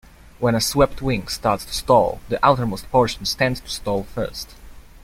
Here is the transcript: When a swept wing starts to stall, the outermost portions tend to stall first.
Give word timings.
When 0.39 0.55
a 0.55 0.61
swept 0.61 1.03
wing 1.03 1.27
starts 1.27 1.63
to 1.63 1.71
stall, 1.75 2.21
the 2.27 2.43
outermost 2.43 2.89
portions 2.89 3.35
tend 3.35 3.57
to 3.57 3.69
stall 3.69 4.01
first. 4.01 4.55